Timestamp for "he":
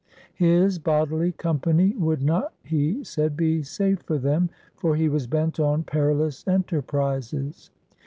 2.63-3.03, 4.95-5.07